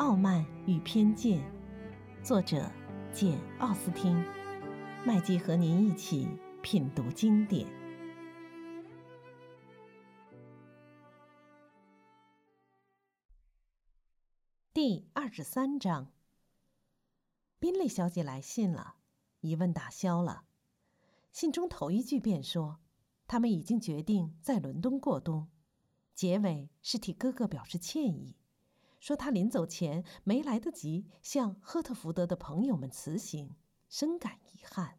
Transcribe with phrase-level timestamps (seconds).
[0.00, 1.38] 傲慢与偏见》，
[2.24, 2.72] 作者
[3.12, 4.16] 简·奥斯汀。
[5.04, 6.26] 麦基和您一起
[6.62, 7.68] 品读经典。
[14.72, 16.10] 第二十三章，
[17.58, 18.94] 宾利小姐来信了，
[19.40, 20.44] 疑问打消了。
[21.30, 22.78] 信中头一句便说，
[23.26, 25.50] 他们已经决定在伦敦过冬。
[26.14, 28.34] 结尾是替哥哥表示歉意，
[29.00, 33.56] 说他临走前没来得及向赫特福德的朋友们辞行，
[33.88, 34.98] 深感遗憾。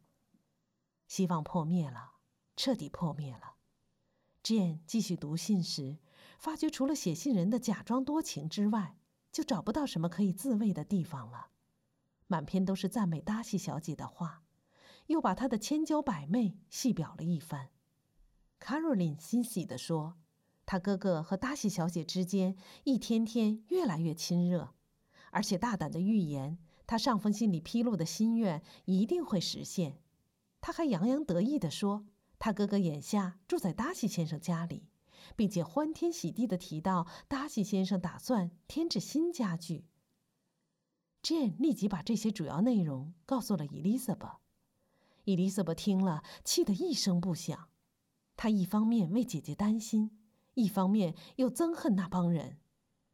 [1.06, 2.14] 希望破灭了，
[2.56, 3.54] 彻底破灭了。
[4.42, 5.98] Jane 继续读信时，
[6.36, 8.98] 发觉除了写信人的假装多情之外，
[9.30, 11.50] 就找不到什么可以自慰的地方了。
[12.26, 14.42] 满篇都是赞美达西小姐的话，
[15.06, 17.70] 又把她的千娇百媚细表了一番。
[18.58, 20.18] Caroline 欣喜地说。
[20.64, 24.74] 他哥哥和达西小姐之间一天天越来越亲热，
[25.30, 29.98] 而且大胆的预言，他上封信里披露的心愿一定会实现。
[30.60, 32.06] 他还洋洋得意地说，
[32.38, 34.88] 他哥哥眼下住在达西先生家里，
[35.36, 39.86] 并且欢天喜地地提到达西先生打算添置新家具。
[41.22, 44.38] Jane 立即把这些主要内容告诉了伊丽莎白。
[45.24, 47.68] 伊丽莎白听了，气得一声不响。
[48.36, 50.21] 她一方面为姐姐担心。
[50.54, 52.58] 一方面又憎恨那帮人。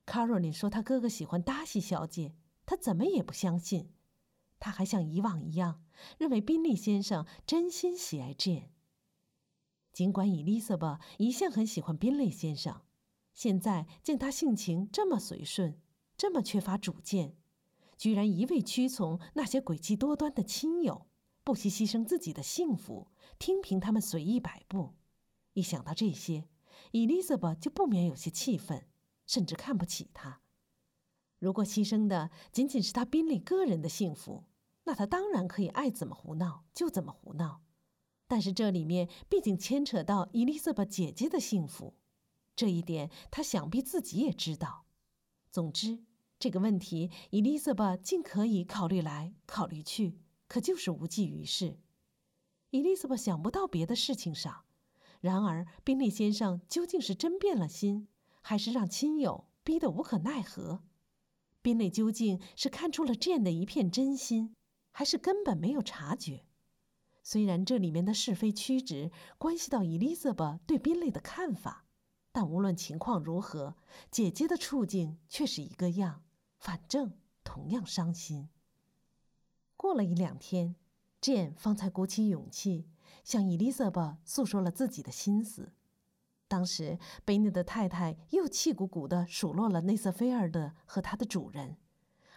[0.04, 3.92] 卡罗琳说：“他哥哥喜欢达西小姐，他怎么也不相信。
[4.58, 5.84] 他还像以往一样
[6.18, 8.70] 认为宾利先生真心喜爱 Jane。
[9.92, 12.82] 尽管伊丽莎白一向很喜欢宾利先生，
[13.34, 15.80] 现在见他性情这么随顺，
[16.16, 17.36] 这么缺乏主见，
[17.96, 21.06] 居然一味屈从那些诡计多端的亲友，
[21.44, 24.94] 不惜牺牲自己的幸福，听凭他们随意摆布。
[25.52, 26.48] 一想到这些，
[26.92, 28.86] 伊丽莎白就不免有些气愤，
[29.26, 30.40] 甚至看不起他。
[31.38, 34.44] 如果牺牲的仅仅是他宾利个人的幸福，
[34.84, 37.62] 那他当然可以爱怎么胡闹就怎么胡闹。
[38.26, 41.94] 但是这里面毕竟牵扯到伊丽莎白姐姐的幸福，
[42.56, 44.86] 这一点他想必自己也知道。
[45.50, 46.04] 总之，
[46.38, 51.78] 这个问题伊丽莎白尽可以考虑来考虑去，可就是无济于事。
[52.70, 54.64] 伊丽莎白想不到别的事情上。
[55.20, 58.08] 然而，宾利先生究竟是真变了心，
[58.40, 60.82] 还是让亲友逼得无可奈何？
[61.60, 64.54] 宾利究竟是看出了 Jane 的一片真心，
[64.92, 66.44] 还是根本没有察觉？
[67.24, 71.84] 虽然这里面的是非曲直关系到 Elizabeth 对宾利的看法，
[72.32, 73.74] 但无论情况如何，
[74.10, 76.22] 姐姐的处境却是一个样，
[76.58, 77.12] 反正
[77.42, 78.48] 同样伤心。
[79.76, 80.76] 过了一两天
[81.20, 82.86] ，Jane 方才鼓起勇气。
[83.28, 85.74] 向伊丽莎白诉说了自己的心思。
[86.48, 91.76] 当时，贝内的太太又气鼓鼓地数落了内瑟菲尔德和他的主人，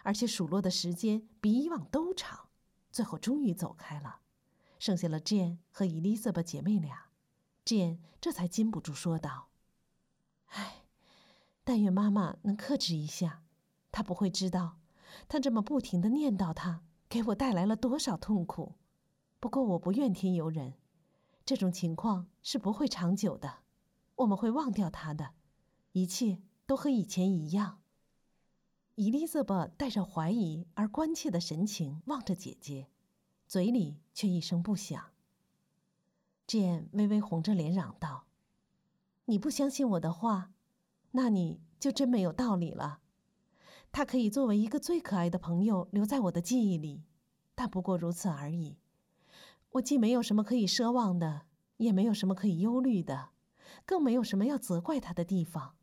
[0.03, 2.49] 而且数落的时间比以往都长。
[2.91, 4.19] 最后，终于走开了，
[4.79, 7.05] 剩下了 Jane 和伊丽莎白姐妹俩。
[7.63, 9.47] Jane 这才禁不住说道
[10.51, 10.83] ：“唉，
[11.63, 13.43] 但愿妈妈能克制一下。
[13.93, 14.75] 她不会知道，
[15.29, 18.75] 她这么不停地念叨她，给我带来了多少痛苦。
[19.39, 20.73] 不过，我不怨天尤人。”
[21.45, 23.59] 这种情况是不会长久的，
[24.15, 25.31] 我们会忘掉他的，
[25.91, 27.79] 一切都和以前一样。
[28.95, 32.87] 伊丽莎白带着怀疑而关切的神情望着姐姐，
[33.47, 35.11] 嘴里却一声不响。
[36.45, 38.25] 简微微红着脸嚷道
[39.25, 40.51] ：“你不相信我的话，
[41.11, 42.99] 那你就真没有道理了。
[43.91, 47.03] 他可以作为一个最可爱的朋友留在我的记忆里，
[47.55, 48.77] 但不过如此而已。”
[49.71, 51.43] 我既没有什么可以奢望的，
[51.77, 53.29] 也没有什么可以忧虑的，
[53.85, 55.75] 更没有什么要责怪他的地方。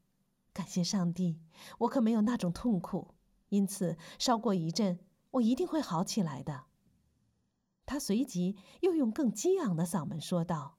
[0.53, 1.41] 感谢上帝，
[1.78, 3.15] 我可没有那种痛苦，
[3.48, 4.98] 因此稍过一阵，
[5.31, 6.65] 我一定会好起来的。
[7.87, 10.77] 他随即又用更激昂的嗓门说道：“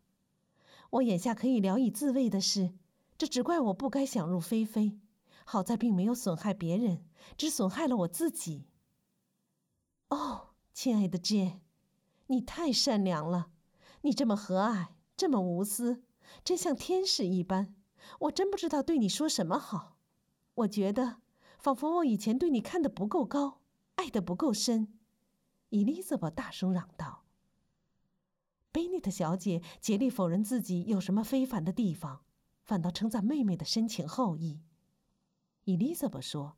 [0.92, 2.75] 我眼下可以聊以自慰的事，
[3.18, 5.00] 这只怪我不该想入非非。
[5.45, 7.04] 好在并没有损害别人，
[7.36, 8.68] 只损害了我自己。”
[10.10, 11.62] 哦，亲爱的 Jane。
[12.31, 13.50] 你太善良了，
[14.02, 16.04] 你这么和蔼，这么无私，
[16.44, 17.76] 真像天使一般。
[18.20, 19.98] 我真不知道对你说什么好。
[20.54, 21.22] 我觉得，
[21.58, 23.62] 仿佛我以前对你看得不够高，
[23.96, 25.00] 爱得不够深。
[25.70, 27.26] 伊丽莎白大声嚷道。
[28.72, 32.22] 贝内特小姐竭力否认自己有什么非凡的地方，
[32.64, 34.62] 反倒称赞妹妹的深情厚谊。
[35.64, 36.58] 伊丽莎白说：“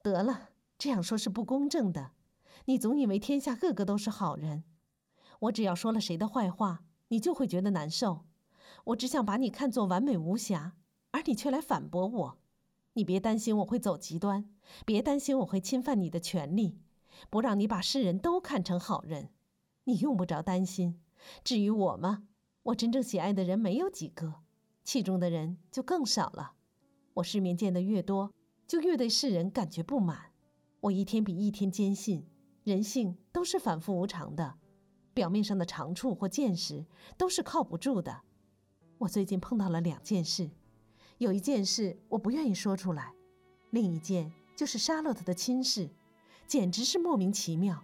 [0.00, 2.12] 得了，这样说是不公正的。
[2.66, 4.62] 你总以为天下个个都是好人。”
[5.40, 8.24] 我只要说了谁的坏话，你就会觉得难受。
[8.84, 10.76] 我只想把你看作完美无瑕，
[11.10, 12.38] 而你却来反驳我。
[12.94, 14.48] 你别担心我会走极端，
[14.84, 16.78] 别担心我会侵犯你的权利，
[17.28, 19.30] 不让你把世人都看成好人。
[19.84, 21.00] 你用不着担心。
[21.44, 22.28] 至于我吗？
[22.64, 24.42] 我真正喜爱的人没有几个，
[24.82, 26.52] 器重的人就更少了。
[27.14, 28.32] 我世面见得越多，
[28.66, 30.32] 就越对世人感觉不满。
[30.80, 32.28] 我一天比一天坚信，
[32.64, 34.58] 人性都是反复无常的，
[35.16, 36.84] 表面上的长处或见识
[37.16, 38.20] 都是靠不住的。
[38.98, 40.50] 我最近碰到了两件事，
[41.16, 43.14] 有一件事我不愿意说出来，
[43.70, 45.88] 另一件就是沙洛特的亲事，
[46.46, 47.82] 简直是莫名其妙，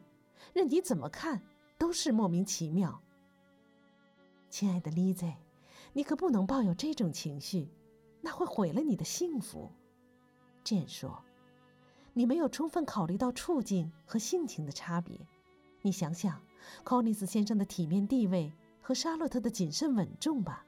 [0.53, 1.41] 任你怎么看
[1.79, 3.01] 都是莫名其妙。
[4.51, 5.35] 亲爱的丽 z
[5.95, 7.71] 你可不能抱有这种情绪。
[8.25, 9.69] 那会毁了你的幸福，
[10.63, 11.25] 这样说，
[12.13, 15.19] 你没有充分考虑到处境和性情的差别。
[15.81, 16.41] 你想想，
[16.85, 20.65] 柯尼斯先生的体面地位和沙洛特的谨慎稳重吧。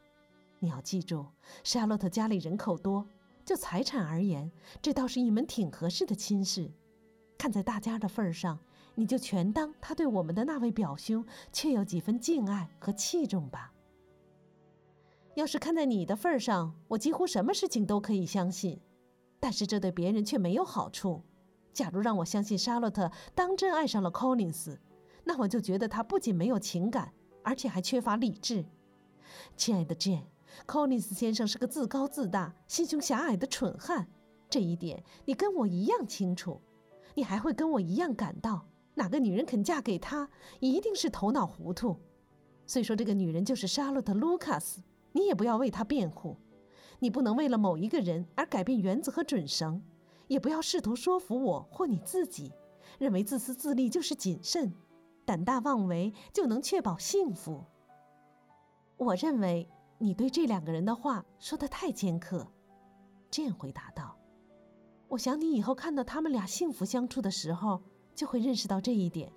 [0.58, 1.26] 你要记住，
[1.62, 3.06] 沙洛特家里人口多，
[3.44, 4.50] 就财产而言，
[4.80, 6.70] 这倒是一门挺合适的亲事。
[7.36, 8.58] 看在大家的份上，
[8.94, 13.72] 你就全当他对我们的那位表兄确有几分敬爱和器重吧。
[15.34, 18.80] 要是看在你的份上，我几乎什么事情都可以相信，
[19.40, 21.22] 但是这对别人却没有好处。
[21.72, 24.78] 假如让我相信沙洛特当真爱上了 Collins，
[25.24, 27.12] 那我就觉得他不仅没有情感，
[27.42, 28.64] 而且还缺乏理智。
[29.56, 34.06] 亲爱的 Jane，Collins 先生是个自高自大、心胸狭隘的蠢汉，
[34.48, 36.60] 这一点你跟我一样清楚。
[37.14, 40.28] 你还会跟我一样感到，哪个女人肯嫁给他，
[40.60, 41.96] 一定是头脑糊涂。
[42.66, 44.82] 虽说这个女人就是沙洛特·卢卡斯。
[45.16, 46.36] 你也不要为她辩护，
[46.98, 49.80] 你不能为了某一个人而改变原则和准绳，
[50.26, 52.50] 也不要试图说服我或你自己，
[52.98, 54.74] 认为自私自利就是谨慎，
[55.24, 57.64] 胆大妄为就能确保幸福。
[58.96, 59.68] 我认为
[59.98, 62.46] 你对这两个人的话说的太尖刻。
[63.30, 64.16] 这样回答道
[65.08, 67.82] ：“我想你以后看到他们俩幸福相处的时候，
[68.14, 69.32] 就会认识到这一点。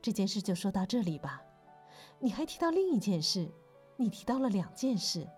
[0.00, 1.42] 这件事就说到这里吧。
[2.18, 3.50] 你还提到另一件事。”
[4.00, 5.28] 你提到了两件事，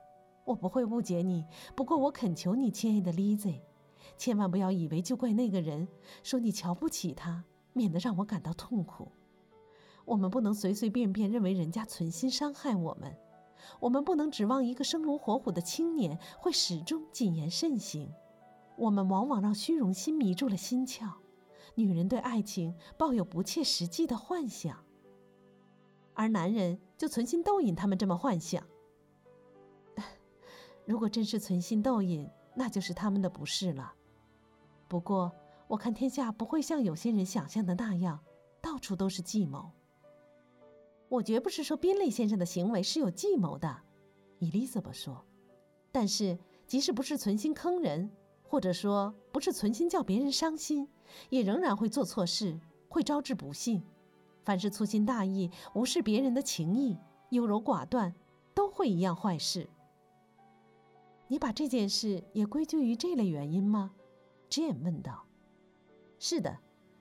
[0.44, 1.46] 我不会误解你。
[1.74, 3.62] 不过我恳求你，亲爱的 Lizzie，
[4.18, 5.88] 千万不要以为就怪那个人，
[6.22, 7.42] 说你瞧不起他，
[7.72, 9.10] 免得让我感到痛苦。
[10.10, 13.16] 我们不能随随便便认为人家存心伤害我们，
[13.78, 18.12] 我们不能指望一个生龙活虎的青年会始终谨言慎行。
[18.76, 21.12] 我们往往让虚荣心迷住了心窍，
[21.76, 24.84] 女人对爱情抱有不切实际的幻想。
[26.14, 28.66] 而男人就存心逗引他们这么幻想。
[30.84, 33.92] 如果真是存心逗引，那就是他们的不是了。
[34.88, 35.30] 不过，
[35.68, 38.18] 我看天下不会像有些人想象的那样，
[38.60, 39.70] 到处都是计谋。
[41.10, 43.82] 我绝不是说宾利先生的行为是有计谋的，
[44.38, 45.26] 伊丽莎白说。
[45.90, 48.08] 但是，即使不是存心坑人，
[48.44, 50.88] 或者说不是存心叫别人伤心，
[51.28, 53.82] 也仍然会做错事，会招致不幸。
[54.44, 56.96] 凡是粗心大意、无视别人的情谊、
[57.30, 58.14] 优柔寡断，
[58.54, 59.68] 都会一样坏事。
[61.26, 63.90] 你把这件事也归咎于这类原因吗
[64.48, 65.26] ？Jane 问道。
[66.20, 66.56] 是的，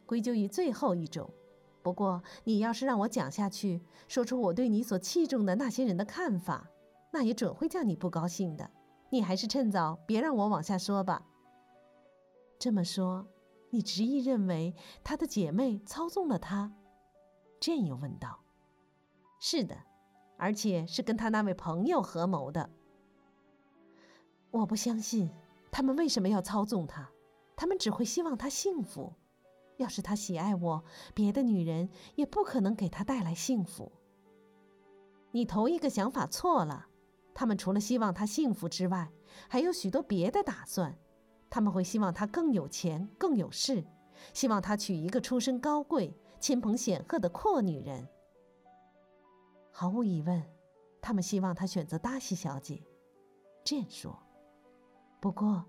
[0.08, 1.30] 归咎于最后一种。
[1.82, 6.70] 不过，你要是让我讲下去，说出我对你所器重的那些人的看法，
[7.12, 8.70] 那也准会叫你不高兴的。
[9.10, 11.26] 你还是趁早别让我往下说吧。
[12.60, 13.28] 这么说，
[13.70, 16.74] 你执意认为他的姐妹操纵了他
[17.60, 18.42] 简又问道
[19.40, 19.76] ：“是的，
[20.38, 22.70] 而且是跟他那位朋友合谋的。
[24.52, 25.32] 我不相信
[25.72, 27.10] 他们为什么要操纵他，
[27.56, 29.14] 他们只会希望他幸福。
[29.80, 30.84] 要是他喜爱我，
[31.14, 33.92] 别的女人也不可能给他带来幸福。
[35.32, 36.88] 你头一个想法错了，
[37.34, 39.12] 他们除了希望他幸福之外，
[39.48, 40.98] 还有许多别的打算。
[41.50, 43.84] 他们会希望他更有钱、更有势，
[44.34, 48.08] 希望他娶一个出身高贵。”亲朋显赫的阔女人，
[49.72, 50.42] 毫无疑问，
[51.02, 52.82] 他们希望他选择达西小姐。
[53.62, 54.18] 这样说，
[55.20, 55.66] 不过，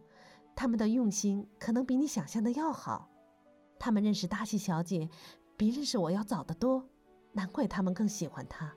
[0.54, 3.10] 他们的用心可能比你想象的要好。
[3.80, 5.08] 他们认识达西小姐，
[5.56, 6.86] 比认识我要早得多，
[7.32, 8.70] 难怪他们更喜欢她。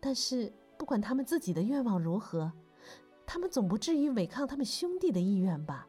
[0.00, 2.50] 但是，不管他们自己的愿望如何，
[3.26, 5.86] 他们总不至于违抗他们兄弟的意愿吧？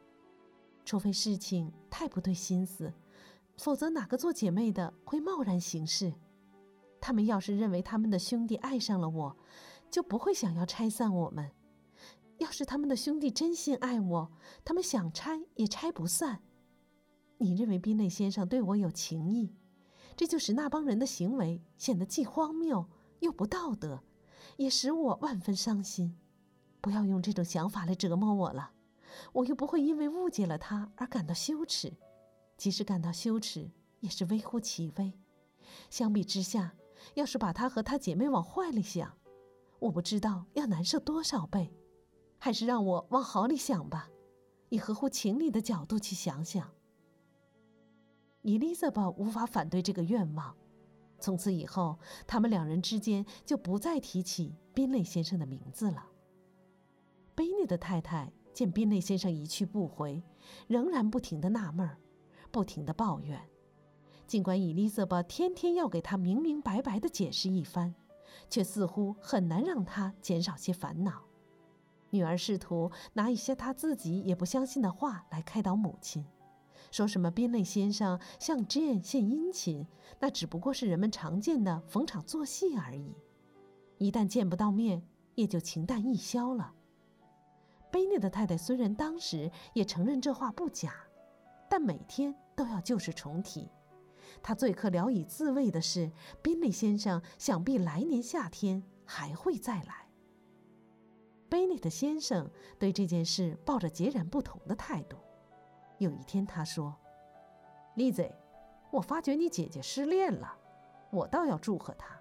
[0.84, 2.94] 除非事情太不对心思。
[3.58, 6.14] 否则，哪个做姐妹的会贸然行事？
[7.00, 9.38] 他们要是认为他们的兄弟爱上了我，
[9.90, 11.50] 就不会想要拆散我们。
[12.40, 14.32] 要是他们的兄弟真心爱我，
[14.66, 16.42] 他们想拆也拆不散。
[17.40, 19.54] 你认为宾内先生对我有情意，
[20.16, 22.88] 这就使那帮人的行为显得既荒谬
[23.20, 24.04] 又不道德，
[24.58, 26.18] 也使我万分伤心。
[26.82, 28.72] 不要用这种想法来折磨我了。
[29.34, 31.94] 我又不会因为误解了他而感到羞耻，
[32.58, 35.14] 即使感到羞耻，也是微乎其微。
[35.90, 36.76] 相比之下，
[37.16, 39.18] 要是把他和他姐妹往坏里想，
[39.80, 41.74] 我不知道要难受多少倍。
[42.40, 44.10] 还是让我往好里想吧，
[44.70, 46.72] 以合乎情理的角度去想想。
[48.48, 50.56] 伊丽莎白无法反对这个愿望。
[51.20, 56.08] 从此以后，他们两人之间就不再提起宾内先生的名字了。
[57.36, 60.24] 贝内的太太见宾内先生一去不回，
[60.68, 61.98] 仍然不停的纳闷儿，
[62.50, 63.38] 不停的抱怨。
[64.26, 67.94] 尽管伊丽莎白天天要给他明明白白的解释一番，
[68.50, 71.22] 却似乎很难让他减少些烦恼。
[72.12, 76.26] 女儿试图拿一些她自己也不相信的话来开导母亲，
[76.92, 79.86] 说什么宾内先生向 Jane 献殷勤，
[80.20, 83.16] 那只不过是人们常见的逢场作戏而已。
[83.98, 85.02] 一旦见不到面，
[85.36, 86.74] 也就情淡意消了。
[87.92, 90.94] 贝内的太太虽然当时也承认这话不假，
[91.70, 93.70] 但每天都要旧事重提。
[94.44, 100.08] 她最可聊以自慰的是，宾利先生想必来年夏天还会再来。
[101.50, 105.18] 贝内的先生对这件事抱着截然不同的态度。
[106.00, 106.96] 有一天，他说
[107.96, 108.30] ：“丽子，
[108.92, 110.56] 我发觉你姐姐失恋了，
[111.10, 112.20] 我倒要祝贺她。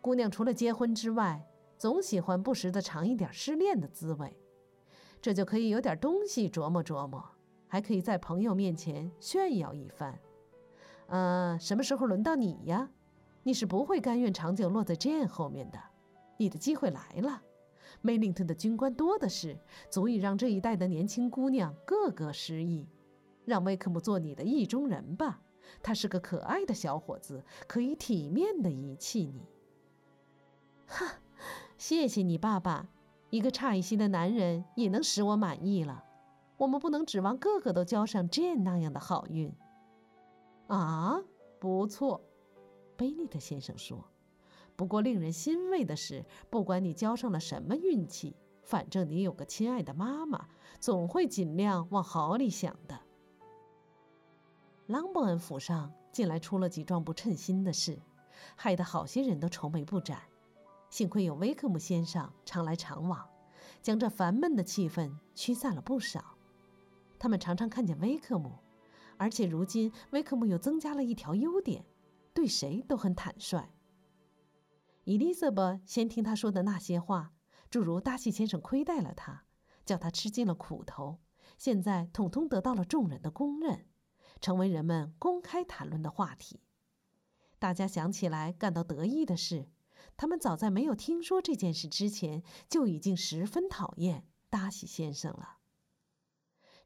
[0.00, 4.36] 姑娘除了结婚之外，总喜欢不时的尝一点失恋的滋味，
[5.20, 7.22] 这就可以有点东西琢磨琢磨，
[7.68, 10.18] 还可以在朋友面前炫耀一番。
[11.08, 12.90] 呃，什么时候轮到你呀？
[13.42, 15.78] 你是不会甘愿长久落在 Jane 后面的，
[16.36, 17.42] 你的机会来了。”
[18.06, 19.58] 梅林顿的军官多的是，
[19.90, 22.86] 足以让这一代的年轻姑娘个个失意。
[23.44, 25.40] 让威克姆做你的意中人吧，
[25.82, 29.42] 他是个可爱的小伙子，可以体面的遗弃你。
[30.86, 31.18] 哈，
[31.76, 32.88] 谢谢你，爸爸。
[33.30, 36.04] 一个差一些的男人也能使我满意了。
[36.58, 39.52] 我们不能指望个个都交上 Jane 那样的好运。
[40.68, 41.20] 啊，
[41.58, 42.20] 不错，
[42.96, 44.04] 贝利特先生说。
[44.76, 53.00] 不过，令人欣慰的是，不管你交上了什么运气，反正你有个亲爱的妈妈，总会尽量往好里想的。
[54.86, 57.98] 朗伯恩府上近来出了几桩不称心的事，
[58.54, 60.20] 害得好些人都愁眉不展。
[60.90, 63.26] 幸亏有威克姆先生常来常往，
[63.82, 66.36] 将这烦闷的气氛驱散了不少。
[67.18, 68.52] 他们常常看见威克姆，
[69.16, 71.84] 而且如今威克姆又增加了一条优点，
[72.34, 73.68] 对谁都很坦率。
[75.06, 77.32] 伊丽莎白先听他说的那些话，
[77.70, 79.44] 诸如达西先生亏待了他，
[79.84, 81.20] 叫他吃尽了苦头，
[81.56, 83.86] 现在统统得到了众人的公认，
[84.40, 86.58] 成为人们公开谈论的话题。
[87.60, 89.70] 大家想起来感到得意的是，
[90.16, 95.58] 他们早在没有听说这件事之前，就已经十分讨厌达西先生了。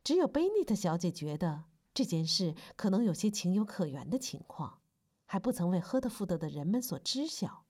[0.05, 4.83] 只有贝尼特小姐觉得这件事可能有些情有可原的情况，
[5.25, 7.65] 还不曾为赫德福德的人们所知晓。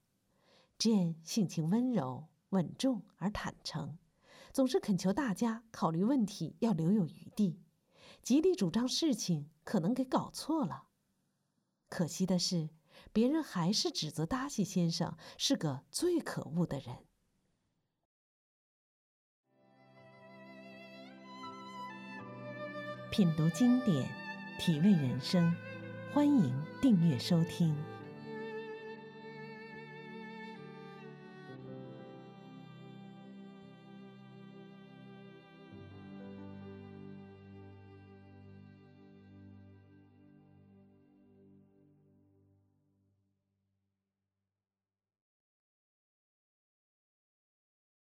[0.81, 3.99] Jane 性情温柔、稳重而坦诚，
[4.51, 7.61] 总是恳求大家考虑问题要留有余地，
[8.23, 10.85] 极力主张事情可能给搞错了。
[11.91, 12.71] 可惜的是，
[13.13, 17.05] 别人还是指责达西先生是个最可恶的人。
[23.13, 24.09] 品读经典，
[24.59, 25.55] 体味人生，
[26.15, 27.77] 欢迎订阅收听。